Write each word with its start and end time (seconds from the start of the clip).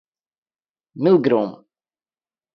מילגרוים 1.01 1.51